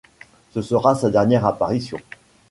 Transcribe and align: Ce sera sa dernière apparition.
Ce 0.55 0.63
sera 0.63 0.95
sa 0.95 1.11
dernière 1.11 1.45
apparition. 1.45 1.99